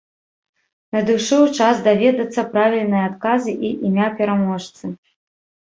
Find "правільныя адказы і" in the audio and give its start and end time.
2.55-3.73